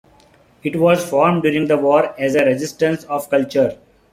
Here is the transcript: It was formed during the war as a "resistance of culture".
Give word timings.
It 0.63 0.77
was 0.77 1.07
formed 1.07 1.43
during 1.43 1.67
the 1.67 1.77
war 1.77 2.15
as 2.19 2.33
a 2.33 2.43
"resistance 2.43 3.03
of 3.03 3.29
culture". 3.29 3.77